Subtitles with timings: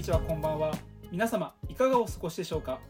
[0.00, 0.72] にちはこんばんは。
[1.12, 2.80] 皆様いかがお過ごしでしょうか？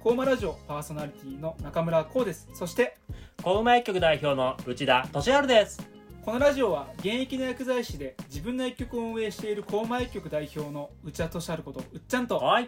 [0.00, 2.48] コーマラジオパーソナリティの中村光です。
[2.54, 2.96] そして
[3.44, 5.80] 小馬薬局代表の内田俊治です。
[6.24, 12.66] このラジオは現役の薬剤師で自分の薬局を運営しているコーマ薬局代表の内田俊治ことうっちゃんとはい。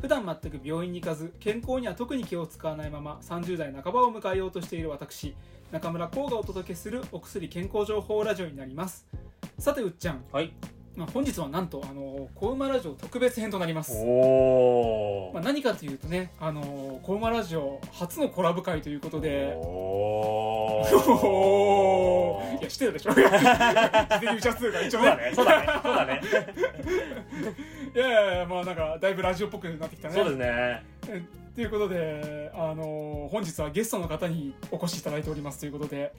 [0.00, 5.34] 普段全く病院に行かず健康には特に気を使わないまま30代半ばを迎えようとしている私
[5.72, 9.08] 中村光がお届けするお薬健康情報ラジオになります。
[9.58, 10.52] さてうっちゃん、はい
[10.96, 13.92] まあ、本日はなんとあのコウマラジオ特別編となります。
[14.04, 22.58] おまあ、何かというとね、あのー、コウマラジオ初のコラボ会ということで、おおー。
[22.60, 23.20] いや、してるでしょ、そ
[25.00, 26.20] うだねそうだねそうだね。
[27.94, 30.14] いやいやまあ、なんか、だいぶラジオっぽくなってきたね。
[30.14, 30.82] そうですね。
[31.08, 31.22] え
[31.54, 36.12] ということで、あのー本日はゲストの方にお越しいただいておりますということで、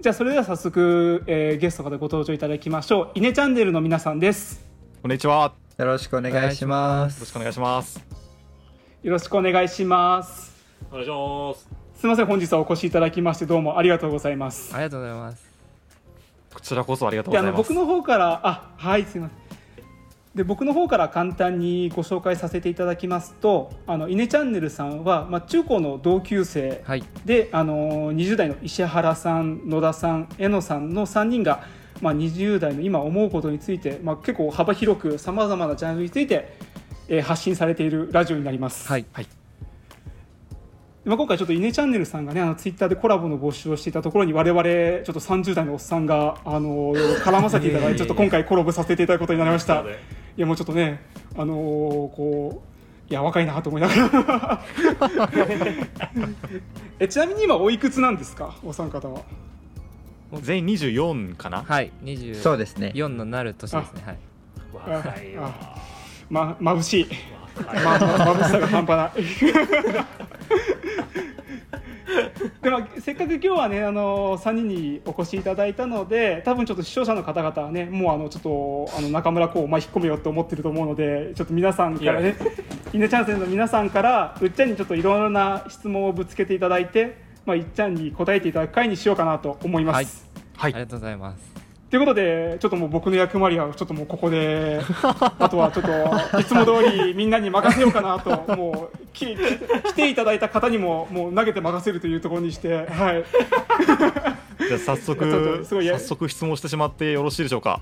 [0.00, 3.10] じゃあ、それでは早速、えーゲストの方ご登場いただきましょう。
[3.16, 4.64] イネチャンネルの皆さんです。
[5.02, 5.52] こんにちは。
[5.76, 7.32] よろしくお願いしまよろしす。
[7.32, 7.98] くお願いします。
[9.02, 10.52] よろしくお願いします。
[10.90, 11.68] お願いします
[12.00, 14.72] すみません、本日はお越しいただきまして、どうもありがとうございます。
[14.72, 15.48] ありがとうございます。
[16.54, 17.74] こちらこそありがとうであのございます。
[17.74, 19.47] 僕の方からあはいすみません
[20.38, 27.02] で僕の方から簡単にご紹介させていただきますとあのイネチャンネルさんは、まあ、中高の同級生はい。
[27.24, 31.64] であの20代の石原さん野田さん江野さんの3人が、
[32.00, 36.56] まあ、20代の今思うことについて、まあ、結構幅広くさまざまなジャンルについて、
[37.08, 38.86] えー発信されているラジオになります。
[38.86, 39.04] はい。
[41.08, 46.92] まあ、今回ちょっとイネチャンネルさんがねあのツイッターでコラボの募集をしていたところに我々ちょっと30代のおっさんがあの
[47.24, 49.84] 絡ませていただいてちょっと今回コラボさせていただくことになりました
[50.38, 51.02] いやもうちょっとね
[51.36, 54.64] あのこういや若いなと思いながら
[57.00, 58.54] えちなみに今おいくつなんですか？
[58.62, 59.22] お三方は
[60.40, 61.64] 全員24かな？
[61.66, 61.90] はい。
[62.02, 62.92] 二十そうですね。
[62.94, 64.02] 四のなる年ですね。
[64.06, 64.18] はい。
[64.72, 65.52] 若いわ
[66.30, 67.06] ま眩しい
[67.56, 69.24] 若いまま眩しさが半端ない
[72.62, 82.36] でもせっかく今日はねあの3人にお越しいただいたので多分ちょっと視聴者の方々はねもうあのちょっとあの中村こう、まあ、引っ込めようと思ってると思うのでちょっと皆さんからいね
[82.92, 90.28] イネチャンネルの皆さんからうっちゃんにちょっといろいろな質問をぶつけていただいて、まあ、いっちゃんに答えていただく回にしようかなと思います。
[90.56, 90.74] はい。
[90.74, 91.57] ありがとうございます。
[91.90, 94.80] ということで、ちょっともう僕の役割はちょっともうここで、
[95.38, 95.84] あとはちょっ
[96.32, 107.80] といつも通りみんなに任せようかなと、もうき来ていただいた方にももう投げて任せるというところにして、はい、じゃあ早 ちょっと速すごいや早速質問してしまってよろしいでしょうか？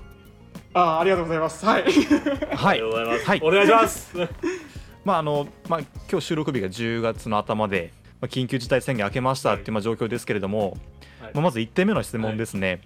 [0.73, 1.65] あありがとうございます。
[1.65, 2.81] はい、はい。
[2.81, 3.41] はい。
[3.43, 4.15] お願いします。
[5.03, 5.79] まああのまあ
[6.09, 7.91] 今日収録日が10月の頭で、
[8.21, 10.77] まあ、緊急事態宣言明けましたっていうまあ状況ですけれども、
[11.19, 11.31] はい。
[11.33, 12.79] まあまず1点目の質問ですね。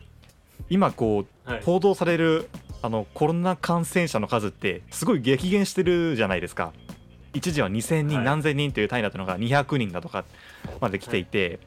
[0.70, 1.62] 今こうはい。
[1.64, 2.50] 報道される
[2.82, 6.74] あのコロナ感染者の数ってすごい激減してるじゃないですか。
[7.34, 8.26] 一時は2000人、はい。
[8.26, 10.26] 何千人という単位だったのが200人だとか
[10.80, 11.60] まで来ていて、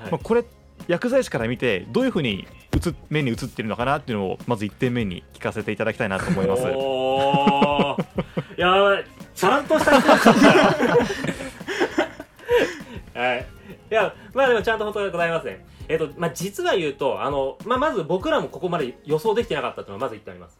[0.00, 0.12] はい。
[0.12, 0.44] まあ、これ
[0.88, 6.62] 薬剤師から見てどういうふうに映目に映ってるのかなっていうのをまず1点目に聞かせていただきたいなと思います。
[6.74, 8.60] おー。
[8.60, 9.02] や
[9.34, 9.92] ちゃんとした
[13.14, 13.46] はい。
[13.90, 20.58] いやまあでもちゃんと本当にございますねえっ、とまあ実は言うとあの、まあ、まず僕らもここまで予想できてなかったっていうのはまず言ってあります。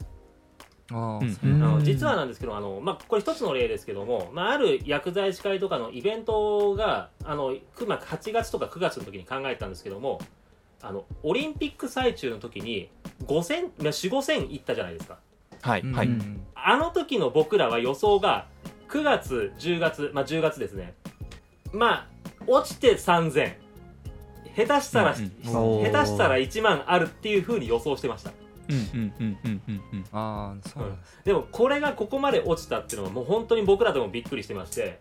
[0.91, 1.63] あうん。
[1.63, 1.67] あ。
[1.67, 10.21] あの実はなんですけどあの、まあ、これ一つの例ですけども、まあ、ある薬剤師会とかのイベントがあのくまあ8月とか9月の時に考えたんですけども
[10.81, 12.91] あのオリンピック最中の時に
[13.25, 15.19] 5000 4 5千いったじゃないですか。
[15.63, 18.47] はい、はい、うんあの時の僕らは予想が
[18.89, 20.95] 9月10月まあ10月ですね。
[21.73, 22.07] まあ
[22.47, 23.62] 落ちて3000
[24.57, 28.33] 下手したら、うんうん下手したら1万あるっていうふうに予想してました。
[28.69, 29.83] うんうんうんうんうん。
[29.93, 31.21] うんああ、そうなんです。
[31.25, 34.99] でもこれがここまで落ちたっていうのはもう本当に僕らでもびっくりしてまして。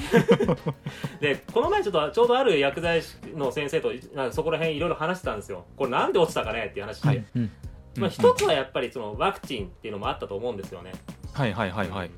[1.20, 5.66] でこの前ちょっとちょうどある薬剤師の先生となんかそこら辺いろいろ話してたんですよ。
[5.76, 7.24] これなんで落ちたかねっていう話して、はい。
[7.36, 7.50] うん。
[7.98, 10.92] まあ、一つはやっぱりそのワクチンっていうのもあったと思うんですよね。
[11.32, 12.10] はいはいはいはい。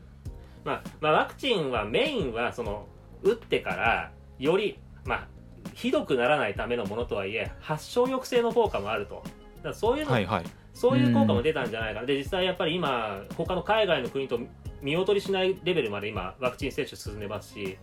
[0.65, 2.87] まあ、まあワクチンはメインはその
[3.23, 5.29] 打ってからよりまあ
[5.75, 9.23] ひどくならないためのものとはいえ発症抑制の効果もあると。
[9.57, 10.45] だからそういうの、はいはい。
[10.75, 12.07] そういう効果も出たんじゃないかな。
[12.07, 14.39] で実際やっぱり今他の海外の国と
[14.81, 17.79] 見劣りしないレベルまで今ワクチン接種進んでますし。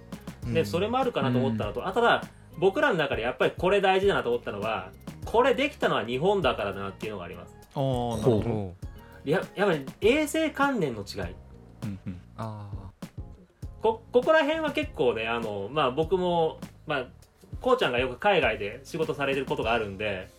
[0.53, 2.23] でそれもあるかなと思ったのと、あただ
[2.57, 4.89] 僕らの中でやっぱりこれ大事だなと思ったのは
[5.25, 7.55] これできたのは日本だからだなっていうのがあります。
[7.75, 8.73] あーなるほど。
[9.25, 11.35] ややっぱり衛生観念の違い。
[11.83, 12.21] うんうん。
[12.37, 12.67] あ
[13.81, 17.05] こここら辺は結構ねあの、まあ、僕も、まあ、
[17.61, 20.29] こうちゃんがよく海外で仕事されてることがあるんで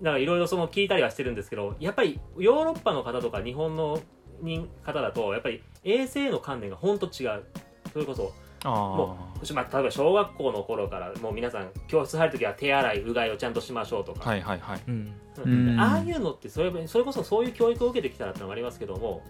[0.00, 4.00] だからいろいろその聞いたりはしてるんですけどやっぱりヨーロッパの方とか日本の
[4.40, 7.44] 人方だとやっぱり衛生の観念が本当違う。
[7.92, 8.32] それこそ
[8.64, 9.16] あも
[9.54, 14.80] まあ、例えば小学校の頃からもう皆さん教室入る時は手洗いうがいをちゃんとしましょうとか、はいはいはい。
[14.86, 15.12] うん。
[15.44, 15.80] うんうん。
[15.80, 19.22] ああいうのってそれそれこそそういう教育を受けてきたらってのがありますけども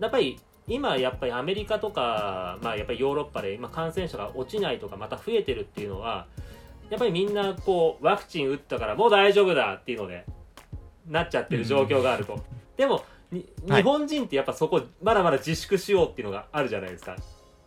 [0.00, 6.26] やっぱり今やっぱりアメリカとか、まあ、やっぱりヨーロッパで今感染者が落ちないとかまた増えてるっていうのは
[6.94, 10.24] やっぱりみんなこうワクチン打ったからもう大丈夫だっていうので
[11.08, 12.38] なっちゃってる状況があると、
[12.76, 13.82] でもにはい。
[13.82, 17.16] 日本人ってやっぱそこまだまだ自粛しようっていうのがあるじゃないですか、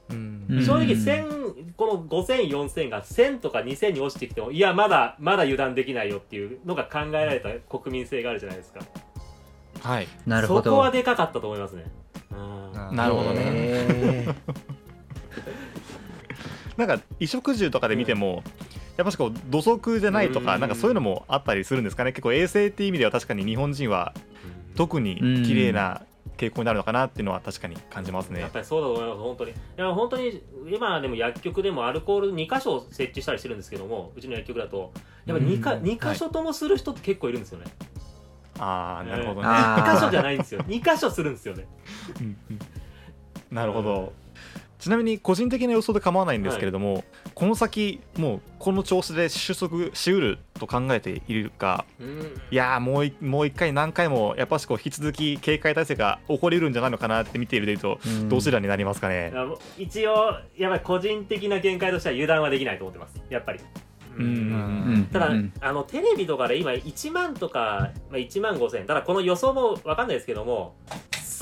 [0.09, 0.45] うん。
[0.49, 0.65] うん。
[0.65, 8.79] 正直1000この5000、4000が1000とか2000に落ちてきてもいやまだまだ油断できないよっていうのが考えられた国民性があるじゃないですか。
[9.81, 10.07] はい。
[10.25, 10.63] なるほど。
[10.63, 11.83] そこはでかかったと思いますね。
[12.31, 13.41] うんあなるほどね。
[13.43, 14.35] へー。
[16.77, 18.43] なんか衣食住とかで見ても、
[18.97, 20.61] やっぱしこう土足じゃないとかうん。
[20.61, 22.11] なんかそういうのもあったりするんですかね。
[22.11, 24.13] 結構衛生っていう意味では確かに日本人は
[24.75, 25.15] 特に
[25.45, 26.01] 綺麗な
[26.37, 28.39] 傾向になるのかなっていうのは確かに感じますね。
[28.39, 29.51] やっぱりそうだと思います本当に。
[29.51, 34.91] いや本当に今でも薬局でもアルコール2箇所設置したりしてるんですけどもうちの薬局だと。
[35.25, 35.83] やっぱり 2, かうん。
[35.83, 37.65] 2箇所ともする人って結構いるんですよね、
[38.59, 39.83] ああなるほどね、あー。
[39.83, 40.61] 1箇所じゃないんですよ。
[40.69, 41.67] 2箇所するんですよね。
[42.21, 42.59] うんうん。
[43.51, 44.13] なるほど
[44.79, 47.03] ちなみに個人的な予想で構わないんですけれども、
[47.33, 52.41] この先もうこの調子で収束しうると考えているかうん。
[52.51, 58.29] いやーもういもう一回何回もやっぱしこう引き続き警戒体制が起こりうるんじゃないのかなって見ているとうん。
[58.29, 59.33] どちらになりますかね。
[59.77, 63.19] 一応やっぱり個人的な見解としては油断はできないと思ってます。
[63.29, 63.59] やっぱり、
[64.17, 64.25] うん。
[64.25, 68.85] うんただ、うんあのテレビとかで今1万とか、まあ、1万5千。
[68.85, 70.75] ただこの予想も分かんないですけども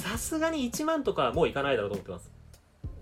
[0.06, 2.35] さすがに1万とかはもういかないだろうと思ってます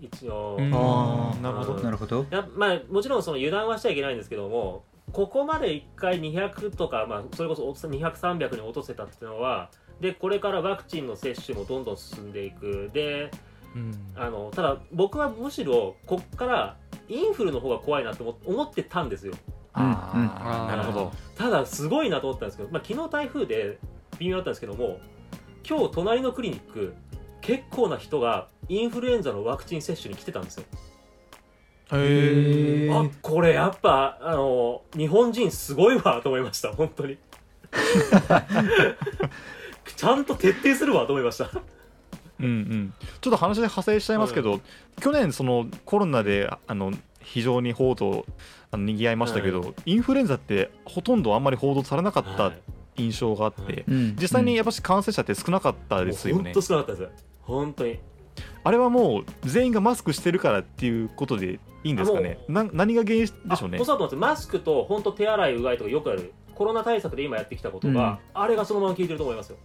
[0.00, 0.74] 一応、うん。
[0.74, 1.74] あーなるほど。
[1.82, 2.26] なるほど。
[2.30, 9.70] やまあ、もちろんその油断はしちゃいけないんですけどもここまで1回200とか、まあ、それこそ200300に落とせたっていうのは
[10.00, 12.90] でこれからワクチンの接種もどんどん進んでいく。
[12.92, 13.30] で
[13.74, 13.94] うん。
[14.16, 16.76] あのただ僕はむしろこっから
[17.08, 19.34] インフルの方が怖いなと思思ってたんですよ。
[19.72, 20.66] あうんー。
[20.68, 21.12] なるほど。
[21.36, 23.78] ただすごいなと思ったんですけど、まあ、昨日台風で
[24.18, 24.98] 微妙だったんですけども
[25.68, 26.94] 今日隣のクリニック
[27.44, 30.64] 結構な人がインフルエンザのワクチン接種に来てたんですよ。
[31.92, 36.72] へえあこれやっぱあの日本人すごいわと思いました。
[36.72, 37.18] 本当に。
[39.96, 41.50] ちゃんと徹底するわと思いました。
[42.40, 44.62] うんうん、ちょっと話で派生しちゃいますけど、
[45.00, 48.24] 去年そのコロナであの非常に報道
[48.70, 52.62] あの賑わいましたけど、インフルエンザってほとんどあんまり報道されなかったはい。
[52.96, 54.16] 印象があって、はいうん。
[54.16, 56.44] 実際にやっぱし感染者って少なかったですよね。
[56.44, 57.98] 本当、少なかったです本当に。
[58.64, 62.38] あれはもう全員がマスクしてるからっていうことでいいんですかね？
[62.48, 63.78] な何が原因でしょうね？
[63.84, 64.16] そらくなんです。
[64.16, 69.58] マスクと本当手洗いうがいとかよくあるコロナ対策で今やってきたことが、あれがそのまま効いてると思いますよ。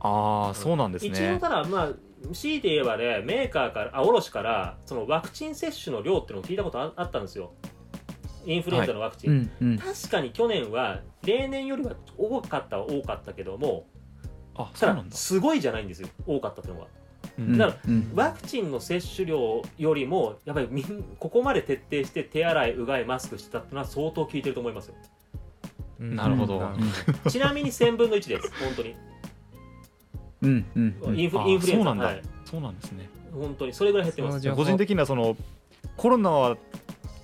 [0.00, 1.88] ああそうなんです一応ねただまあ
[2.34, 7.52] 強いて言えばねメーカーからあ卸からそのワクチン接種の量っていうのを聞いたことああったんですよ。
[8.46, 9.78] インフルエンザのワクチン、うんうん。
[9.78, 13.84] 確かに去年は例年よりは多かったは多かったけども
[14.62, 16.88] あそうなんだ、すごいじゃないんですよ多かったっていうのは
[17.38, 17.58] うん。
[17.58, 18.12] だからうん。
[18.14, 24.94] ワクチンの接種量よりもやっぱりみんここまで徹底して手洗いうがいマスクしてたっていうのは相当効いてると思いますよ。
[25.98, 26.62] なるほど。
[27.28, 28.94] ちなみに1000分の1です本当に。
[30.42, 30.96] うんうん。
[31.02, 32.22] うんあインフインフルエンザそうなんだ、はい。
[32.44, 33.08] そうなんですね。
[33.32, 34.54] 本当にそれぐらい減ってます。
[34.54, 35.36] 個人的にはその
[35.96, 36.56] コロナは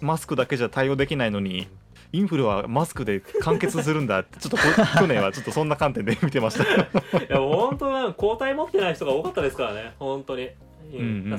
[0.00, 1.66] マスクだけじゃ対応できないのに
[2.12, 4.38] インフルはマスクで完結するんだって。
[4.38, 4.62] ちょっとこ
[4.98, 6.64] 去年はちょっとそんな観点で見てました。
[6.64, 9.94] いや本当は抗体持ってない人が多かったですからね。
[9.98, 10.50] 本当に、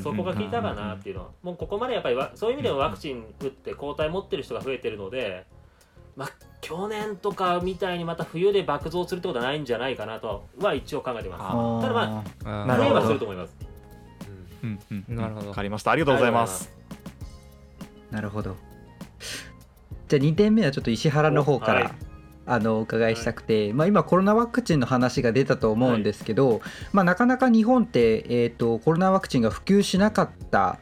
[0.01, 1.29] そこが効いたかなっていうのは。
[1.43, 5.45] もうここまでやっぱりわそういう意味ではワクチン打って抗体持ってる人が増えてるので
[6.15, 6.29] まあ
[6.61, 11.41] 去年とかみたいにまた冬で爆増するってことはないんじゃないかなとは一応考えてます。
[11.43, 13.01] あただまあ増えはなるほど。
[13.07, 13.55] すると思います、
[14.63, 15.49] うんうんなるほど。
[15.49, 15.91] わかりました。
[15.91, 16.73] ありがとうございます。
[18.11, 18.55] ーなるほど
[20.07, 21.91] じゃあ2点目はちょっと石原の方から、はい。
[22.49, 26.61] あのお伺いしたくて、まあ、今コロナワクチンの話が出たと思うんですけど、
[26.93, 30.79] まあ、なかなか日本って、えー、とコロナワクチンが普及しなかった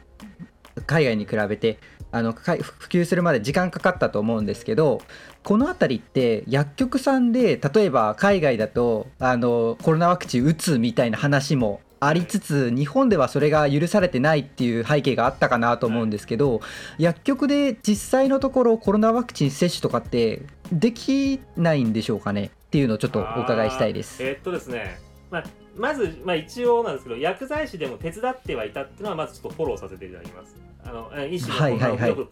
[0.86, 1.80] 海外に比べて
[2.12, 2.52] あの普
[2.88, 5.02] 及するまで時間かかったと思うんですけど
[5.42, 16.60] この辺りって薬局さんで例えば海外だとあのコロナワクチン打つみたいな話もありつつ日本ではそれが許されてないっていう背景があったかなと思うんですけど、
[16.98, 22.44] 薬局で実際のところコロナワクチン接種とかってできないんでしょうかね？
[22.44, 24.22] っていうのをちょっとお伺いしたいです。
[24.22, 24.98] えーっとですね、
[25.30, 25.44] まあ、
[25.76, 30.56] まず、まあ、一応なんですけど薬剤師でも手伝ってはいたっていうのはまずちょっとフォローさせていただきます。
[30.84, 32.08] あのえー医師のはいはいはい。
[32.10, 32.28] よく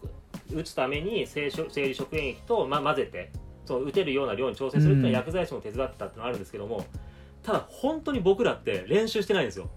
[0.53, 1.67] 打つために生理食
[2.17, 3.31] 塩液と、まあ、混ぜて
[3.65, 5.15] そう打てるような量に調整するっていうのはうん。
[5.15, 6.85] 薬剤師も手伝ってたっていうのはあるんですけども、
[7.45, 9.69] ただ本当に僕らって練習してないんですよ。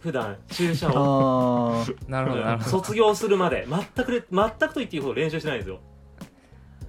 [0.00, 1.84] 普段注射を。
[2.08, 2.70] なるほどなるほど。
[2.70, 3.66] 卒業するまで。
[3.68, 5.80] 全くれ全くと言っていいほど練習してないんですよ。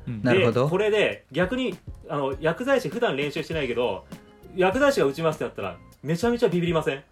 [0.07, 0.21] うん。
[0.23, 0.63] なるほど。
[0.65, 1.77] でこれで逆に
[2.09, 4.05] あの薬剤師普段練習してないけど
[4.55, 7.03] 薬剤師が打ちますってなったらめちゃめちゃビビりません？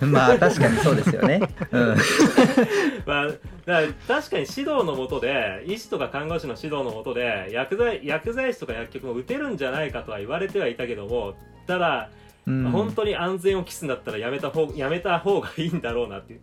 [0.06, 1.40] まあ確かにそうですよね。
[1.70, 1.96] うん。
[3.06, 11.34] まあ、だから確かに指導のもとで医師とか看護師の指導のもとで薬剤薬剤師とか薬局も打てるんじゃないかとは言われてはいたけども
[11.66, 12.10] ただ、
[12.46, 12.70] うん。
[12.70, 16.40] 本当に安全を期すんだったらやめた方やめた方がいいんだろうなっていう。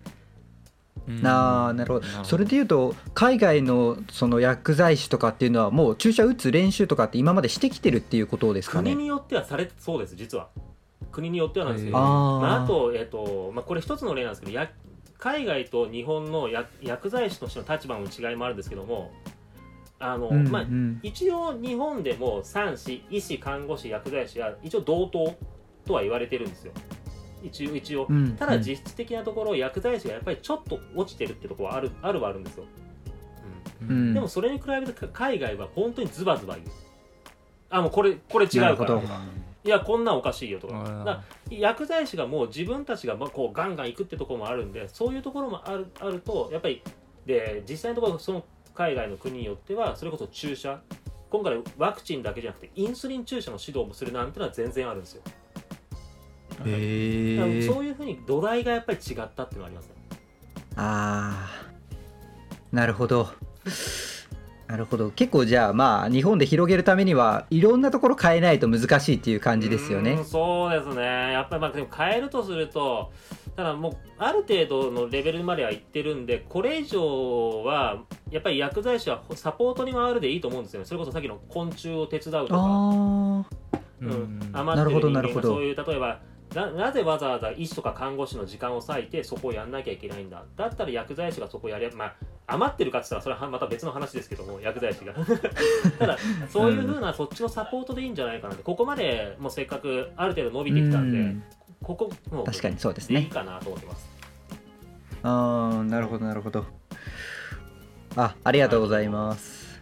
[1.24, 2.06] あーなるほど。
[2.24, 8.92] それでいうと海外のその薬剤師とかっていうのはもう注射打つ練習とかって今までしてきてるっていうことですかね？
[8.92, 10.50] 国によってはされそうです実は
[11.12, 12.04] 国によってはなんですけど、へー。
[12.04, 12.42] あー。
[12.42, 14.70] まあ、あと、えっとまあ、これ一つの例なんですけどや
[15.18, 19.12] 海外と日本の薬薬剤師としての立場の違いもあるんですけども
[20.00, 20.64] あの、うんま
[21.02, 25.36] 一応日本でも産師医師看護師薬剤師は一応同等
[25.86, 26.74] とは言われてるんですよ。
[27.44, 32.66] 一応一応、うんただ実質的なところ薬剤師がやっぱりちょっと落ちてるってところはあるあるはあるんですよ、
[33.82, 34.12] ううん。
[34.12, 36.68] んでもそれに比べてか海外は本当にズバズバ言う。
[37.70, 38.74] あもうこれこれ違うから。
[38.76, 39.02] なるほど
[39.68, 41.24] いやこんなんおかしいよとか。
[41.50, 46.82] 薬剤師がもう自分たちがまあこうガンガン行くってところもあるんでそういうところもあるあるとやっぱり
[47.26, 50.80] で実際のところその海外の国によってはそれこそ注射
[51.30, 55.22] 今回ワクチンだけじゃなくてインスリン注射の指導もするなんてのは全然あるんですよ。
[56.66, 59.94] へえそういうふうに土台がやっぱり違ったっていうのはありますね。
[60.78, 62.76] あー。
[62.76, 63.30] なるほど
[64.68, 65.12] なるほど。
[65.12, 70.22] 結構じゃあまあ日本で広げるためにはいろんなところ変えないと難しいっていう感じですよね。
[70.26, 71.04] そうですね。
[71.04, 73.12] やっぱりまあでも変えるとすると
[73.56, 80.86] ただもうある程度のレベルまでは行ってるんでこれ以上はやっぱり薬剤師はサポートに回るでいいと思うんですよね。
[80.86, 82.60] それこそさっきの昆虫を手伝うとか。
[82.60, 83.46] あうん。
[84.02, 84.50] うん。
[84.52, 86.20] 余ってる人間なるほどがそういう例えば
[86.56, 90.44] ななぜわざわざ医師とか看護師の時間を割いてそこをやんなきゃいけないんだ？
[90.56, 92.16] だったら薬剤師がそこをやればまあ
[92.48, 95.14] 余ってるかって言ったらそれはまた別の話ですけども薬剤師が。
[96.00, 96.18] ただ
[96.50, 98.64] そういうふうなそっちのサポートでいいんじゃないかなって。
[98.64, 101.44] ここまでもうせっかくある程度伸びてきたんで、うん。
[101.84, 103.20] ここもう確かにそうですね。
[103.20, 104.10] でいいかなと思ってます。
[105.24, 106.66] あーなるほどなるほど。
[108.16, 109.82] あありがとうございます。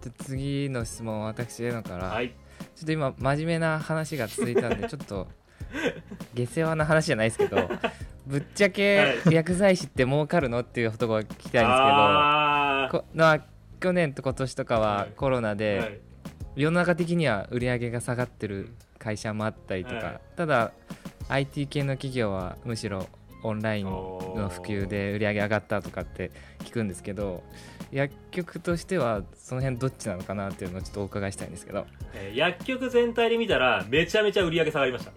[0.00, 2.32] じゃあ次の質問私へのから、はい
[2.76, 5.26] ちょっと今真面目な話が続いたんで ちょっと
[6.34, 7.68] 下世話な話じゃないですけど
[8.26, 13.40] ぶっちゃけ薬剤師って儲かるのっていうとこ聞きたいんですけどあこな
[13.80, 16.00] 去年と今年とかはコロナーで、はい。
[16.56, 20.20] 世の中的には売り上げが下がってる会社もあったりとか、はい。
[20.36, 20.72] ただ
[21.28, 23.06] IT 系の企業はむしろ
[23.46, 27.42] オンラインの普及で売り上げ上がったとかって聞くんですけど
[27.92, 31.86] 薬局としてはその辺どっちなのかなっていうのをちょっとお伺いしたいんですけど。
[32.14, 35.12] えー薬局全体で見たらめちゃめちゃ売り上げ下がりました。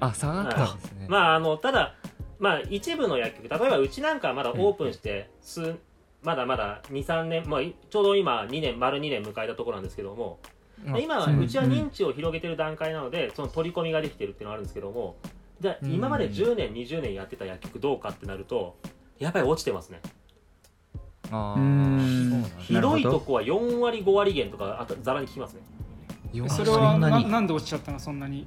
[0.00, 1.94] あ下がったんですね、まああのただ
[2.38, 5.76] まあ一部の薬局例えばうちなんかはまだオープンして数、
[6.22, 10.38] まだまだ23年、まあ、いちょうど今2年丸2年迎えたところなんですけども
[10.88, 15.16] あ今はそううちは認知を広げてる段階なのでその取り込みができてるっていうのがあるんですけども
[15.60, 15.92] じゃあうん。
[15.92, 18.76] 今まで10年20年やってた薬局どうかってなると
[19.18, 20.00] やっぱり落ちてますね。
[21.30, 21.98] あうーん。
[21.98, 22.58] ーそうなんだ。
[22.58, 25.60] ひどいとこは4割5割減とかあとざらに聞きますね。
[26.32, 27.24] よそれはなに。
[27.24, 28.00] ななんで落ちちゃったの？
[28.00, 28.46] そんなに。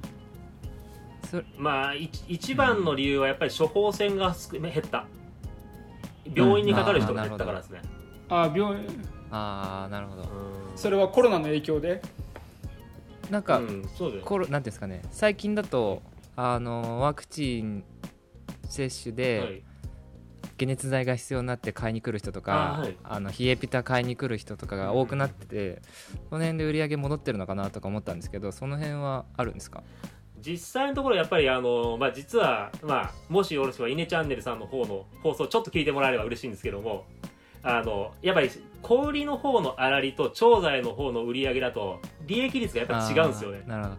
[1.30, 5.06] そまあい一番の理由はやっぱり処方箋が少減った。
[6.34, 7.82] 病院にかかる人が減ったからですね、
[8.30, 8.86] あ病院。
[9.30, 10.22] あーなるほど。
[10.22, 10.28] うん。
[10.76, 12.00] それはコロナの影響で？
[13.30, 14.24] なんか、うん、そうだよ。
[14.24, 15.02] コロなんていうんですかね。
[15.10, 16.02] 最近だと
[16.36, 17.84] あのワクチン
[18.68, 19.62] 接種で、はい。
[20.56, 22.96] 解熱剤が必要になって買いに来る人とかあはい。
[23.02, 25.82] あの冷えピタ買いに来る人とかが多くなってて、
[26.30, 29.82] その辺で売り上げ戻ってるのかなとか思ったんですけどその辺はあるんですか？
[30.40, 37.06] 実際のところやっぱりあの、まあ、実は、まあ、もしよろしければイネチャンネルさんの方の放送ちょっと聞いてもらえれば嬉しいんですけども
[37.62, 38.50] あのやっぱり
[38.82, 43.62] 小売りの方の粗利と調剤の方の売り上げだと利益率がやっぱり違うんですよね。
[43.66, 43.96] なるほど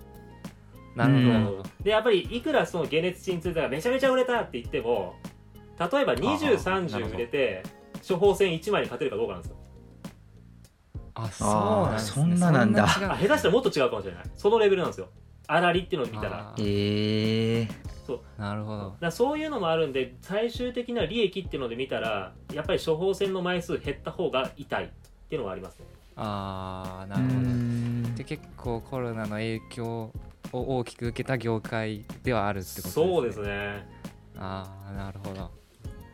[0.95, 1.63] なるほど。
[1.83, 5.15] でやっぱりいくらその解熱鎮痛剤がめちゃめちゃ売れたって言っても
[5.79, 7.15] 例えばーなる2030ほど。
[7.15, 7.63] 売れて
[8.07, 9.57] 処方箋1枚に勝てるかどうかなんですよ。
[11.17, 11.49] あそう
[11.91, 12.87] なんそんななんだ。
[12.87, 14.23] 下手したらもっと違うかもしれない。
[14.35, 15.09] そのレベルなんですよ。
[15.47, 16.53] 粗利っていうのを見たら。
[16.59, 17.67] ええ
[18.37, 18.95] なるほど。
[18.99, 24.89] だそういうのもあるんで最終的な利益っていうので見たらやっぱり処方箋の枚数減った方が痛いっ
[25.29, 25.85] ていうのはありますね。
[26.17, 27.39] あーなうるほど。
[27.39, 28.15] ん。
[28.15, 30.11] で結構コロナの影響
[30.55, 32.91] を大きく受けた業界ではあるってことですね。
[32.93, 33.87] そうですね。
[34.37, 35.51] ああなるほど。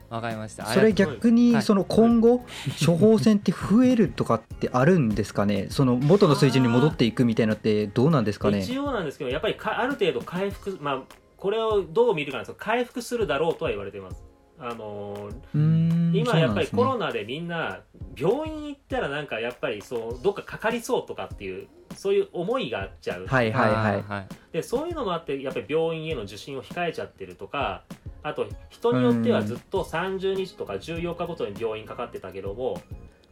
[0.09, 0.65] わかりました。
[0.65, 1.33] それ逆はい。
[1.33, 2.43] にその今後
[2.85, 5.67] 処方箋って増えるとかってあるんですかね？
[5.71, 8.59] その元の水準に戻っていくみたいなのってどうなんですかね？
[8.59, 11.01] 一応なんですけどやっぱりかある程度回復まあ
[11.37, 14.23] これをどう見るかなんですけど回復するだろうとは言われています。
[14.63, 17.79] あの今やっぱりコロナナでみんな
[18.15, 24.27] 病院行ったらなんかやっぱりそうどっかかかりそうとかっていうそういう思いがあっちゃう、はいはいはいはい。
[24.53, 27.81] でそういうのもあってやっぱり病院への受診を控えちゃってるとか
[28.21, 32.79] あと人によってはずっと30日とか14日ごとに病院かかってたけども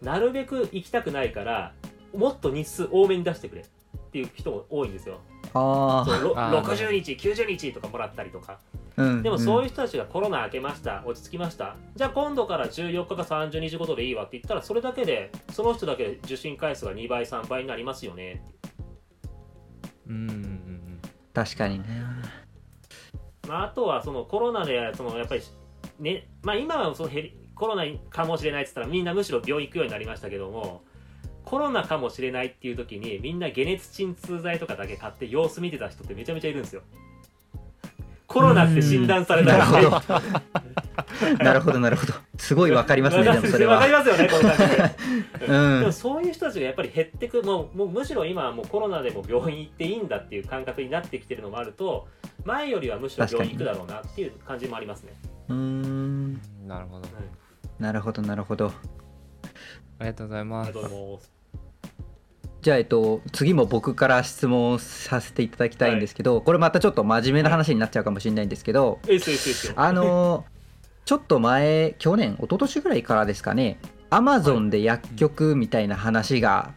[0.01, 1.73] なるべく行きたくないから
[2.11, 3.65] もっと日数多めに出してくれっ
[4.11, 5.19] ていう人も多いんですよ。
[5.53, 8.59] あそうろあー60日90日とかもらったりとか。
[8.97, 11.75] あ、うん、でもそういいう人たちがコロナ明けました落ち着きました。
[11.95, 18.43] じゃあ今度から14日か30日ごとでいいわって言ったらそれだけでその人だけで受診回数が2倍3倍になりますよね。
[20.07, 20.99] うんうんうん。
[21.33, 21.85] 確かにね。
[23.47, 25.41] まあ、あとはそのコロナでそのやっぱり
[25.99, 30.83] ねまあ今はその減りコロナかもしれないって言ったらみんなむしろ病院行くようになりましたけども
[31.49, 36.83] コロナかもしれないっていう時にみんな解熱鎮痛剤とかだけ買って様子見てた人ってめちゃめちゃいるんですよ。
[38.27, 42.13] コロナって診断されたらなるほどなるほどなるほど。
[42.37, 52.07] すごいわかりますねでもそれわかりはますよねこの感じでうでもんそういう人たちがやっぱり減ってくもうもうむしろ今はもうコロナでも病院行っていいんだっていう感覚になってきてるのもあると
[52.45, 55.13] 前よりはむしろ病院行くだろうなっていう感じもありますね。
[55.47, 55.59] うーん。
[55.59, 57.07] うんなるほど。
[57.79, 58.67] なるほどなるほど。
[58.67, 61.38] ありがとうございまありすがとうございます。
[62.61, 69.19] じゃあ、えっと、次も僕から質問させていただきたいんですけど、これまたちょっと真面目な話になっちゃうかもしれないんですけど、えい
[69.75, 70.45] あの
[71.05, 73.79] ちょっと前去年一昨年ぐらいからですかね
[74.11, 76.73] アマゾンで薬局みたいな話が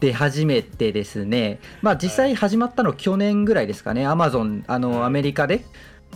[0.00, 5.02] 出始めてですねまあ実際始まったの去年ぐらいですかねアマゾンあのはい。
[5.04, 5.64] アメリカで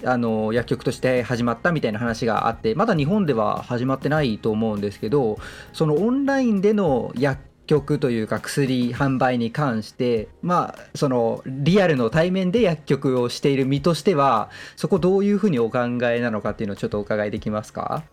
[0.04, 5.38] あの薬局として始まったみたいな話があってまだ日本では始まってないと思うんですけど
[5.72, 18.04] そのオンラインでの薬局というか薬販売に関してまあそのリアルの対面で薬局をしている身としてはそこどういうふうにお考えなのかっていうのをちょっとお伺いできますか？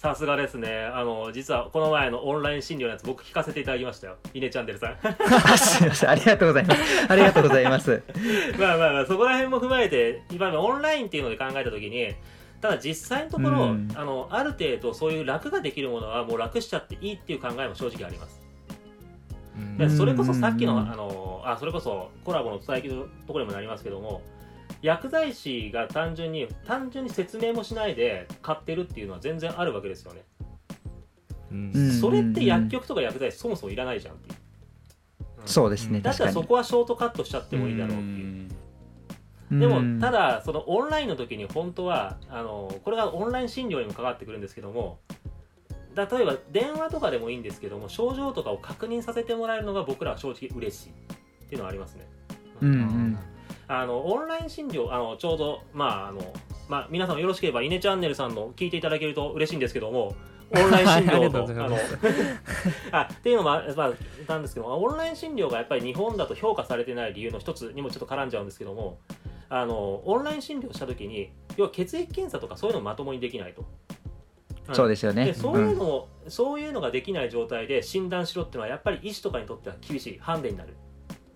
[0.00, 0.90] さすがですね。
[0.94, 4.16] あの実はこの前のオンライン診療のやつ僕聞かせていただきましたよ。
[4.32, 4.96] イネチャンネルさん。
[5.02, 8.02] あ すいませんありがとうございますありがとうございます
[8.58, 12.14] まあまあまあそこら辺も踏まえて今オンラインっていうので考えた時に
[12.60, 13.90] ただ実際のところ、うん。
[13.94, 18.40] あのある程度そういう楽ができるものはもう楽しちゃっていいっていう考えも正直あります。
[19.56, 19.78] うん。
[19.78, 24.22] でそれこそさっきの,、うんあのあそれこそコラボの最近のところにもなりますけども
[24.82, 30.22] 薬剤師が単純に単純に説明もしないで買ってるっていうのは全然あるわけですよね、
[31.50, 31.72] うん。
[31.74, 34.40] うんそれって薬局とか薬剤師そもそもいらないじゃんっていう、うん
[35.46, 38.48] そうですねだったらそこはショートカットしちゃってもいいだろうっていう
[39.50, 39.98] でうん。
[39.98, 44.98] もただそのオンラインの時に本当はあのこれがオンライン診療にも関わってくるんですけども
[45.96, 50.90] 例えば電話とかでもいいんですけども症状とかを確認させてもらえるのが僕らは正直嬉しい。
[50.90, 52.06] っていうのはありますね。
[52.62, 53.18] うんうん。
[53.66, 56.32] あのオンライン診療あのちょうどまああの
[56.68, 60.14] まあ皆さんよろしければイネチャンネルさんの聞いていただけると嬉しいんですけども
[60.50, 61.76] オンライン診療とあの
[62.90, 63.92] あっていうのもあまあ
[64.28, 68.98] なんですけどオンライン診療がやっぱり日本だと評価されてない理由の一つにもちょっと絡んじゃうんですけども
[69.50, 73.66] あのオンライン診療した時に要は血液検査とかそういうのをまともにできないと。
[74.72, 75.26] そうですよね。
[75.26, 80.76] でそういうのを、そういうのができない状態で診断しろっていうのはやっぱり医師とかにとっては厳しいハンデになる。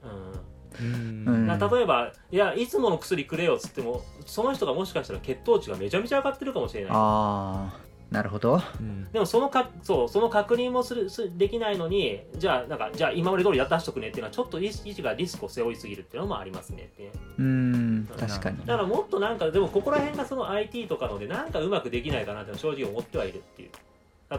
[0.04, 1.26] うん。
[1.26, 1.46] うん。
[1.46, 6.90] 例えばいやいつもの薬くれよっつってもその人がもしかしたら血糖値がめちゃめちゃ上がってるかもしれない。
[6.92, 8.60] ああなるほど。
[8.80, 9.10] うん。
[9.12, 17.10] でもそのかそうその確認もするすできないのにじゃあなんかじゃあ今まで通りやったしとくねっていうのはちょっと医師がリスクを背負いすぎるっていうのもありますねって。
[17.38, 18.58] うん確かに。
[18.58, 23.70] だからもっとなんかでもここら辺がその IT とかのでなんかうまくできないかなっていうのは正直思ってはいるっていう。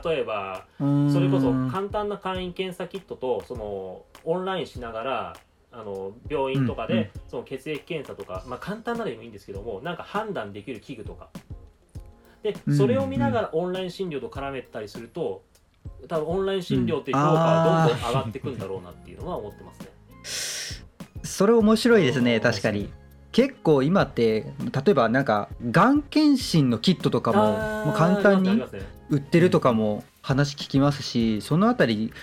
[0.03, 5.37] 例えばそれこそ簡単な簡易検査キットとそのオンラインしながら
[5.71, 11.29] あの病院とかでその血液検査とか、まあ、簡単なのでもいいんですけどもなんか判断できる器具とか
[12.45, 15.41] でうんそれを見ながらオンライン診療と絡めたりすると
[16.07, 20.85] 多分オンライン診療っていう評価はどんどん上がってくんだろうなっていうのは思ってますね。
[21.23, 22.41] それ面白いですねうん。
[22.41, 22.89] 確かに。
[23.31, 24.53] 結構今って
[24.85, 28.63] 例えばなんかがん検診のキットとかももう簡単に
[29.09, 32.13] 売ってるとかも話聞きますしそのあたり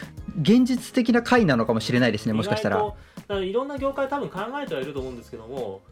[0.41, 2.95] 現実的な回なのかもしれないですねもしかしたら。
[3.41, 5.83] いろんな業界多分考えてはいると思うんですけども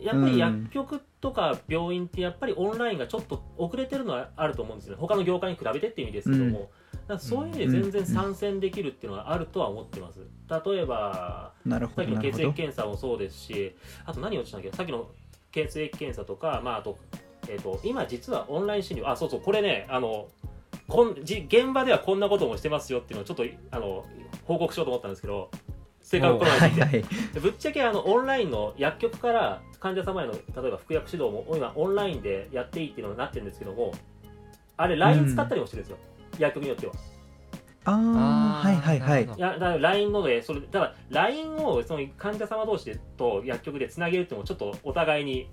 [0.00, 5.00] やっぱり薬局とか病院ってやっぱりオンラインがちょっと遅れてるのはあると思うんですよね。
[5.00, 10.20] 他の業界に比べてっていう意味ですけども、だからそういう意味で全然参戦できるっていうのはあるとは思ってます。
[10.66, 15.10] 例えばなるほさっきの血液検査もそうですしあと何をしたんだっけさっきの
[15.52, 16.98] 血液検査とか、まあ、あと,、
[17.48, 20.28] えー、と今実はオンライン診療あそうそうこれねあの
[20.86, 24.06] こんじ現場ではこんなこともしてますよっていうのをちょっとあの
[24.44, 25.50] 報告しようと思ったんですけど
[26.08, 27.02] 正確コロナについて、はいはい。
[27.34, 33.92] でぶっちゃけあのオンラインの薬局から患者様への例えば服薬指導も今オンラインでやっていいっていうのになってるんですけども
[34.78, 35.98] あれ LINE 使ったりもしてるんですよ、
[36.38, 36.92] 薬局によっては。
[37.84, 39.24] ああはいはいはい。
[39.24, 45.50] いやだから LINE のでそれだから LINE をその患者様同士でと薬局でつなげるっていうのもちょっとお互いに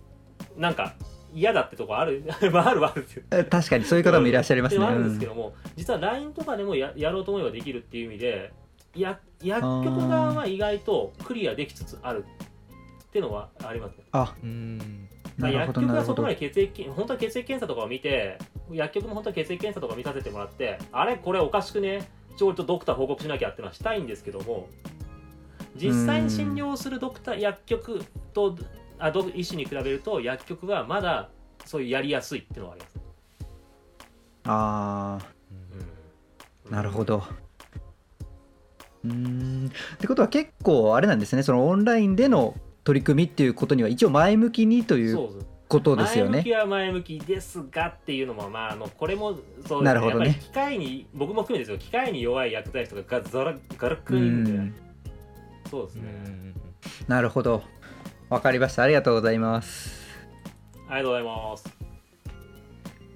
[0.57, 0.95] なんか
[1.33, 3.23] 嫌だってとこある まああるはあるんですよ。
[3.31, 4.85] え確かにそういう方もいらっしゃいますね。
[4.85, 8.53] あるんですけうども、実は LINE とかでもややろうと思えばできるっていう意味で
[9.01, 12.25] や薬局側は意外とクリアできつつある
[13.03, 14.03] っていうのはありますね。
[14.11, 14.33] あ。
[14.43, 15.07] うん。
[15.37, 18.37] なるほ薬局どなるほどはそこまで血液本当は血液検査とかを見て
[18.71, 22.09] 薬局も本当は血液検査とか見させてもらってあれこれおかしくね？
[22.37, 24.69] ちょっとドクター報告しなきゃっていうのはしたいんですけども
[25.75, 28.57] 実際に診療するドクター薬局と
[28.97, 31.29] あド医師に比べると薬局はまだ
[31.65, 32.99] そういうやりやすいっていうのはあります、
[34.45, 35.19] あ
[36.65, 36.71] うん。
[36.73, 37.23] あなるほど
[39.05, 39.13] うー
[39.65, 39.67] ん。
[39.67, 41.43] ってことは結構あれなんですね。
[41.43, 46.31] そのオンラインでの取り組みっていうことには一応前向きにということですよね。
[46.31, 49.81] 前向きは前向きですがっていうのもまああのこれもそうですね。
[49.81, 50.25] なるほどね。
[50.27, 51.85] やっぱり機械に僕も含めてですよ。
[51.85, 54.75] 機械に弱い薬剤師とかがザラガラクうリんでん。
[55.69, 56.03] そうですね、
[57.07, 57.63] なるほど。
[58.29, 58.83] わかりました。
[58.83, 60.05] ありがとうございます。
[60.87, 61.77] ありがとうございます。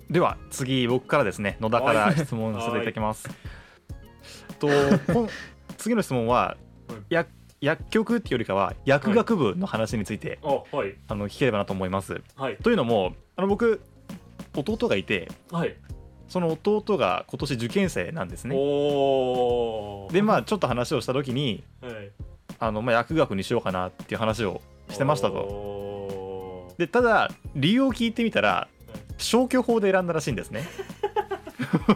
[0.10, 1.58] では次僕からですね。
[1.62, 3.30] 野田から質問させていただきます。
[4.58, 4.67] と
[5.80, 6.98] 次の質問ははい。
[7.10, 7.30] 薬
[7.62, 10.96] 薬局っていうよりかは薬学部の話について、あはい。
[11.08, 12.22] あの聞ければなと思います。
[12.36, 12.58] はい。
[12.58, 13.82] というのもあの僕
[14.56, 15.76] 弟がいてはい。
[16.28, 18.56] その弟が今年受験生なんですね。
[20.12, 22.12] でまあちょっと話をした時にはい。
[22.60, 25.36] あの、まあ、薬学にしようかなっていう話をしてましたと。
[25.36, 28.68] とでただ理由を聞いてみたら
[29.18, 30.65] 消去法で選んだらしいんですね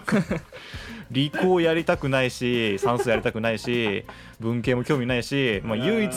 [1.12, 4.06] 理工やりたくないし算数やりたくないし
[4.39, 6.12] 文系も興味ないし、まあ、唯一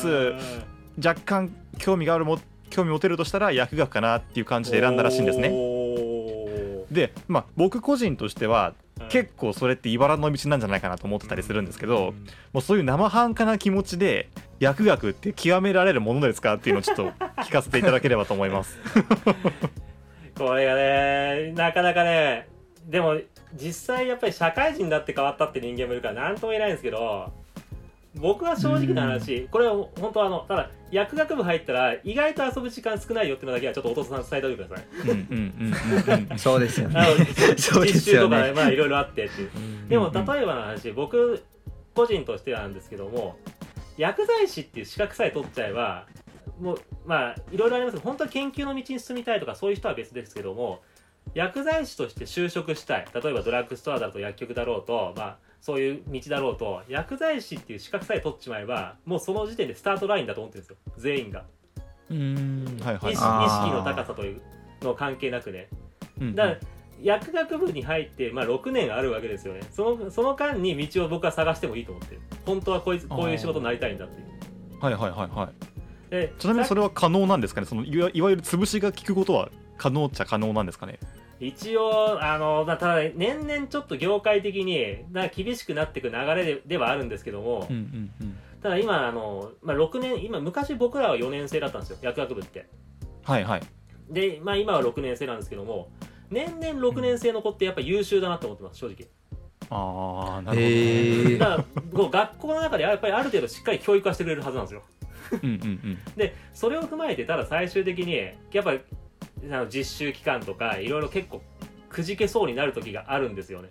[1.04, 2.38] 若干興味があるも
[2.70, 5.50] 興味持てるとしたら薬学かなっていう感じで選んだらしいんですね。
[5.50, 8.74] ねで、まあ、僕個人としては
[9.08, 12.14] 結構それって茨の道なんじゃないかなと思ってたりするんですけど、
[12.52, 18.78] もうそういう生半可な気持ちで薬学って極められるものですかっていうのをちょっと聞かせていただければと思います。
[20.36, 22.48] これがねなかなかね
[22.86, 23.18] でも
[23.60, 27.32] 実際やっぱり社会人になって変わったって人間もいるから何とも言えないんですけど
[28.18, 34.86] 僕は正直な話これは本当あのただ薬学部入ったら意外と遊ぶ時間少ないよっていうのだけはちょっとお父さん伝えておいてください。
[35.02, 35.18] うんうん。
[35.18, 35.72] うん
[36.14, 36.38] うんうん。
[36.38, 37.00] そうですよね。
[37.56, 39.50] 実習とかまあいろいろあってっていう。
[39.88, 41.44] でも例えばの話僕
[41.94, 43.36] 個人としてなんですけども
[43.98, 46.06] 薬剤師っていう資格さえ取っちゃえば
[46.60, 47.96] もうまあいろいろあります。
[47.96, 50.80] けど本当は研究の道に進みたいとかそういう人は別ですけども
[51.36, 53.06] 薬剤師として就職したい。
[53.12, 60.76] 例えばドラッグストアだと薬局だろうとまあそういう道だろうと薬剤師っていう資格さえ取っちまえばもうその時点でスタートラインだと思ってるんですよ。
[60.96, 61.44] 全員が、
[62.10, 62.78] うん。
[62.82, 63.12] はいはい。
[63.12, 64.40] 意識の高さという
[64.80, 65.68] の関係なくね。
[66.18, 66.56] うんだから
[67.02, 69.60] 薬学部に入って、まあ、6年あるわけですよね。
[69.70, 72.22] そのその間に道を僕は探してもいいと思ってる。
[72.46, 74.80] 本当はこいつこういう仕事になりたいんだっていう。
[74.80, 76.10] はいはいはいはい。
[76.10, 77.66] でちなみにそれれは可能なんですかね？
[77.66, 80.98] そのいわいわゆる潰しが効くことは可能っちゃ可能なんですかね？
[81.40, 88.38] 一応あのまあただ年々ちょっと業界的にな厳しくなっていく流れでではあるんですけども、うんうんうん。
[88.62, 92.66] ただ今あの、まあ、6年今昔僕らは4年生だったんですよ薬学部って。
[93.24, 93.62] はいはい。
[94.08, 95.88] で、まあ、今は6年生なんですけども
[96.30, 99.08] 年々6年生の子ってやっぱ優秀だなと思ってます正直。
[99.68, 100.62] ああなるほど、ね。
[100.62, 104.82] へえだから学校の中でやっぱりある程度しっかり教育はしてくれるはずなんですよ。
[105.42, 105.98] うんうんうん。
[106.16, 108.14] でそれを踏まえてただ最終的に
[108.52, 108.80] やっぱり
[109.70, 111.42] 実習期間とかいろいろ結構
[111.88, 113.68] くじけそうになる時があるんですよね。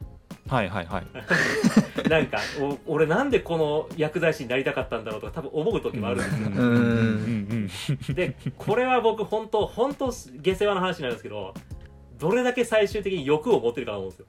[0.47, 1.06] はいはいはい。
[2.10, 2.38] なんか
[2.86, 6.47] お俺なんでこの薬剤師になりたかったんだろうとか多分思う時もあるんですよ。
[6.49, 6.58] うん。
[6.58, 7.69] うん。
[8.08, 8.15] うん。
[8.15, 11.15] でこれは僕本当本当下世話の話になるん。
[11.15, 11.54] ですけど
[12.19, 14.12] どれだけ最終的に欲を持ってるかと思うん。
[14.12, 14.25] ですよ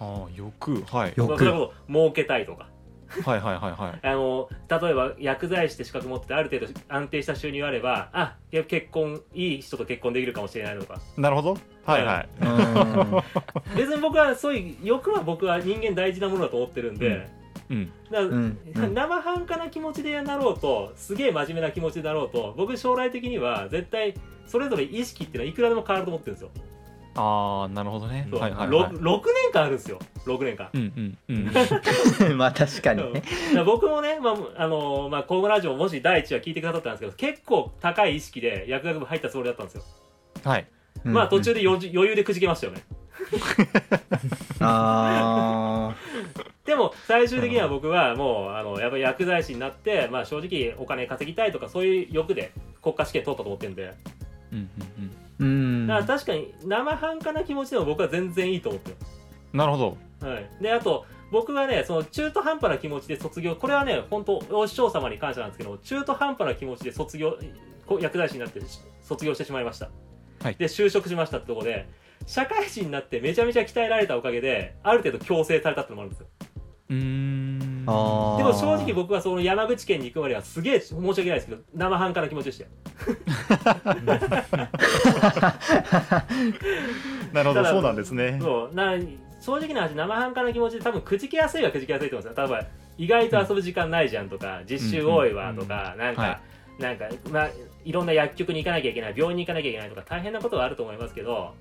[0.00, 2.69] ああ欲はい欲それこそ儲けたいとか
[3.24, 4.00] はいはいはいはい。
[4.06, 11.00] あの例えば薬剤師って資格持っててある程度安定した収入があればあ結婚いい人と結婚できるかもしれないとか。
[11.16, 11.58] なるほど。
[11.84, 12.28] はいはい。
[12.40, 13.76] うん。
[13.76, 17.28] 別に僕はそういう欲は僕は人間大事なものだと思ってるんで、
[17.70, 17.92] うん。
[18.10, 18.58] だうん。
[18.94, 24.14] 生半可な気持ちでなろうとすげえ真面目な気持ちでなろうと僕将来的には絶対
[24.46, 26.50] それぞれ意識っていうのはいくらでも変わると思ってるんですよ、
[27.16, 28.28] ああなるほどね。
[28.30, 28.40] そう。
[28.40, 28.70] はいはいはい。
[28.70, 29.98] ろ6年間あるんですよ。
[30.24, 31.46] 6年間うんうん
[32.28, 32.36] うん。
[32.38, 33.22] まあ確かにね。
[33.64, 39.82] 僕もね、まああのまあ、コムラジオもし第一話聞いてくださったんですけど結構高い意識で薬学部入ったつもりだったんですよ、
[40.44, 40.66] はい。
[41.04, 42.82] まあ途中でで余裕でくじけましたよね。
[44.60, 45.96] あっ
[46.64, 53.94] でも最終的には僕はもうあのやっぱり薬剤師になって、まあ、正直お金稼ぎたいとかそういう欲で国家試験取ったと思ってるんで。
[54.52, 55.19] うんうんうん
[55.86, 58.94] だから確かに生半可な気持ちでも僕は全然いいと思って
[59.52, 59.96] なるほど。
[60.26, 67.38] はい、であと僕はねその中途半端な気持ちで卒業これはね本当お師匠様に感謝なんですけど中途半端な気持ちで卒業
[67.86, 68.60] こ薬剤師になって
[69.02, 69.90] 卒業してしまいました、
[70.42, 70.56] はい。
[70.56, 71.88] で就職しましたってとこで
[72.26, 76.26] 社会人になってめちゃめちゃ鍛えられたおかげである程度強制されたってのもあるんですよ。
[76.90, 77.39] うーん
[78.38, 82.70] でも正直僕はその山口県に行くまではすげえ申し訳ないですけど生半可な気持ちでしたよ。
[87.32, 88.38] なるほどそうなんですね。
[88.40, 88.96] そうな
[89.40, 92.46] 正直な話生半可な気持ちで多分くじけやすいはくじけやすいと思うんですよ。
[92.46, 92.66] 例えば
[92.98, 96.40] 意外と遊ぶ時間ないじゃんとか、実習多いわとか、なんか、は
[96.80, 97.50] なんかまあ
[97.84, 101.54] いろんな薬局に行かなきゃいけない病院に行かなきゃいけないとか大変なことはあると思いますけど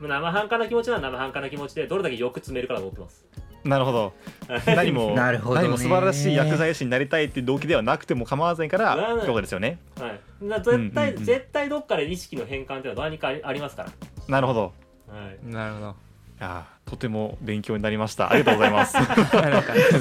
[0.00, 3.24] 生半可な気持ちは生半可な気持ちでどれだけよく詰めるかだと思ってます
[3.66, 4.12] なるほど。
[4.66, 5.62] 何もなるほどね。
[5.62, 9.78] 何も素晴らしい薬剤師になりたいっていう動機ではなくても構わないからうんってことですよね。
[10.00, 11.24] はい、な絶対、うんうんうん。
[11.24, 13.90] 絶対どっかで意識の変換っていうのは何かありありますから、
[14.28, 14.72] なるほど。
[15.08, 15.90] はい、なるほど。
[15.90, 15.94] い
[16.38, 18.30] やーとても勉強になりました。
[18.30, 18.96] ありがとうございます。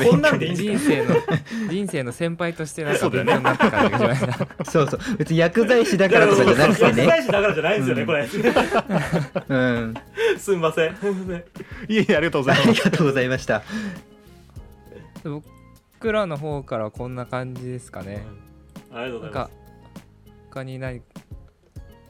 [0.09, 1.15] こんなんでいいんです人生の
[1.69, 3.33] 人生の先輩としてなんかそうだよね。
[3.33, 4.99] 勉強になった感じがしましたそうそう。
[5.17, 7.05] 別に薬剤師だからとかじゃなくて薬ね。
[7.05, 8.07] 剤師だからじゃないんですよね、うん。
[8.07, 8.27] これ。
[9.47, 9.93] うん。
[10.37, 10.91] すんません。
[10.91, 12.69] いえいえありがとうございます。
[12.69, 13.63] ありがとうございました。
[15.23, 18.25] 僕らの方からこんな感じですかね。
[18.93, 19.49] ありがとうございまなんか
[20.51, 21.01] 他に何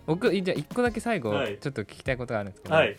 [0.06, 1.58] 僕じゃあ一個だけ最後はい。
[1.60, 2.98] ちょっと聞きたいことがあるんですけど、すはい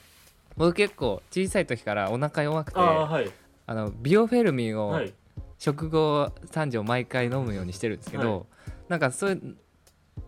[0.56, 3.30] 僕結構小さい時からお腹弱くてああはい。
[3.66, 5.12] あのビオフェルミンをはい。
[5.58, 8.44] 食後3錠毎回飲むようにしてるんですけど、は
[8.88, 9.56] なんかそういう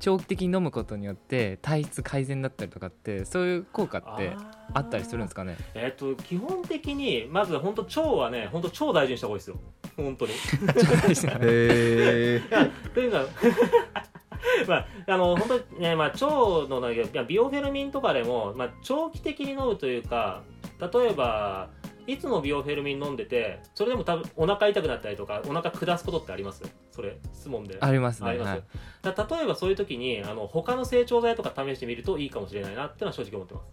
[0.00, 4.34] 長期的に飲むことによって体質改善だったりとかってそういう効果って
[4.72, 5.56] あったりするんですかね？
[5.74, 9.60] えっ、と基本的にまず本当腸はね本当超大事にした方がいいですよ。
[9.96, 10.32] 本当に。
[10.32, 10.40] いへ
[11.42, 13.24] えやというか
[14.68, 16.26] まああの本当にねまあ腸
[16.68, 20.42] のねいやビオフェルミンとかでもまあ長期的に飲むというか
[20.80, 21.68] 例えば
[22.06, 26.62] いつもビオフェルミン飲んでてそれでも多分お腹痛くなったりとかお腹下すことってあります？
[26.90, 27.76] それ質問で。
[27.80, 28.30] ありますね。
[28.30, 28.62] あります、はい。
[29.02, 33.72] だ例えばそういう時にあの他の成長剤とか試してみるといいかもしれないなってのは正直思ってます。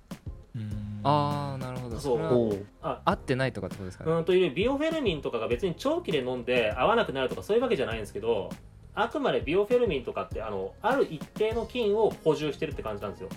[1.08, 2.00] ああなるほど。
[2.00, 2.66] そう。
[2.82, 8.50] あ合ってないとかってことですかね、うんというビオフェルミンとかが別に長期で飲んで合わなくなるとかそういうわけじゃないんですけど
[8.96, 13.30] あくまでビオフェルミンとかってあのある一定の菌を補充してるって感じなんですよ。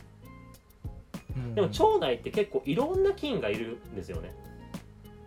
[1.36, 1.54] うん。
[1.54, 4.34] でも腸内って結構いろんな菌がいるんですよね。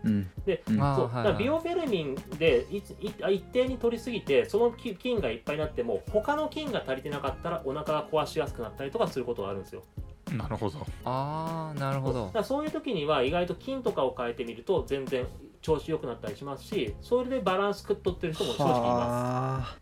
[0.04, 0.30] うん。
[0.46, 0.76] でうん。
[0.76, 1.08] そうはいはい。
[1.08, 9.84] だからビオフェルミンでいつい一定に取りすぎてその菌菌がいっぱいになっても他の菌が足りてなかったらお腹が壊しやすくなったりとかすることがあるんですよ。
[10.32, 10.86] なるほど。
[11.04, 12.28] ああなるほど。
[12.28, 15.28] だからそういう時には意外と菌とかを変えてみると全然
[15.62, 19.76] 調子良くなったりしますしそれでバランスくっとってる人も正直いまは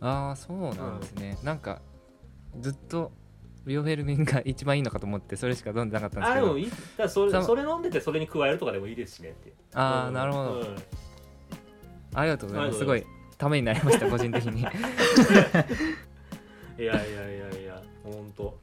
[0.00, 1.80] ああそうなんですね、なんか
[2.60, 3.12] ずっと
[3.64, 6.46] ビオフェルミンが一番いいのかと思ってそれしか飲んでなかったんですけど。
[6.46, 6.72] あでもいい。
[6.96, 9.52] だそれさそれ飲んでてそれに加えるとかでもいいですしねって。
[9.74, 10.76] ああ、うんなるほど、うん。
[12.14, 12.78] ありがとうございます。
[12.78, 13.04] すごいい
[13.36, 14.60] ためになりました 個人的に。
[16.78, 18.54] いやいやいやいや本当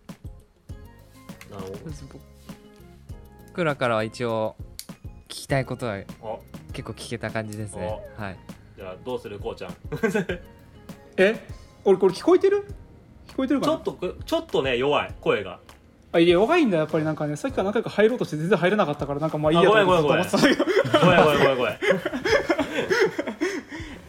[1.52, 1.66] なる
[3.48, 4.56] 僕らからは一応
[5.28, 7.88] 聞きたいことはほど結構聞けた感じですね。
[8.18, 8.34] はい。
[8.34, 8.38] あ
[8.78, 9.76] じゃあどうするこうちゃん
[11.18, 11.48] え？
[11.86, 12.66] 俺これ聞こえてる？
[13.28, 13.74] 聞こえてるかな？
[13.74, 15.60] ちょっとこちょっとね弱い声が。
[16.12, 17.36] あいや弱いんだやっぱりなんかね。
[17.36, 21.00] さっきから何回か入ろうとして全然入れなかったからなんかまあいいやと思ってごめんずっと思ってたんだけど。
[21.00, 21.78] ごめんごめんごめんごめん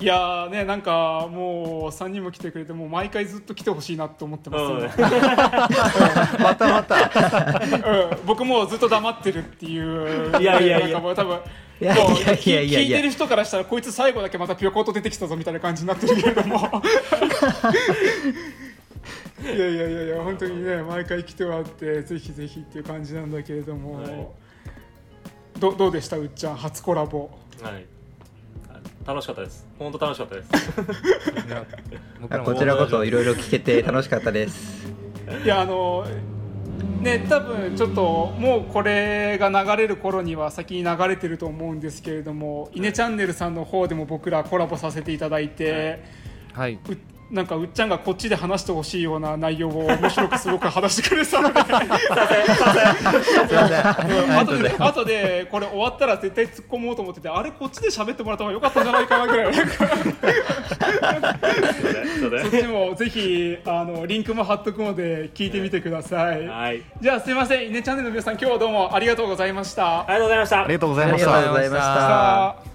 [0.01, 4.81] いやーねなんかもう3人も来てくれてもう毎回ずっと来てほしいなって思ってます、うん。
[6.43, 7.63] またまた。
[7.63, 8.27] うん。
[8.27, 11.01] 僕もうずっと黙ってるっていういやいやいや。
[11.01, 11.39] 多分
[11.81, 16.83] いやもういやいやいやいや聞いてる人からしたらこいつ最後だけまたピョコッと出てきたぞみたいな感じになってるけれども。
[19.43, 24.27] いやいやいやいや本当にね毎回来てもらってぜひぜひっていう感じなんだけれども、はい。
[25.61, 27.31] どどうでしたうっちゃん初コラボ。
[27.63, 27.87] はい。
[27.87, 27.94] あ
[29.07, 29.67] 楽しかったです。
[29.79, 30.51] 本当楽しかったです。
[32.45, 34.93] こちらこそいろいろ聞けて楽しかったです。
[35.45, 36.07] いやあの
[37.01, 46.03] ね多分ちょっともうこれが流れる頃には先に流れてると思うんですけれども「イネチャンネル」さんの方でも僕らコラボさせていただいて、
[46.53, 46.79] はい、う
[47.31, 51.87] なんかうっちゃんがこっちで話してほしいような内容を面白くすごく話してくれてたのですいま
[53.69, 59.55] せん後で後でこれ終わったら絶対突っ込もうと思っててあれこっちで喋ってもらった方が良かったんじゃないかなぐらい
[62.43, 66.83] そっちもぜひあのリンクも貼っとくので聞いてみてください、はい。
[67.01, 67.69] じゃあすいません。
[67.69, 70.01] イネチャンネルの皆さん今日はどうもありがとうございました。
[70.01, 70.65] ありがとうございました。
[70.65, 72.74] ありがとうございました